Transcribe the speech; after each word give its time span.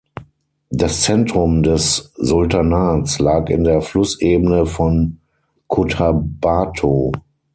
Das 0.71 1.01
Zentrum 1.01 1.61
des 1.61 2.11
Sultanats 2.17 3.19
lag 3.19 3.49
in 3.49 3.63
der 3.63 3.81
Flussebene 3.83 4.65
von 4.65 5.19
Cotabato. 5.67 7.11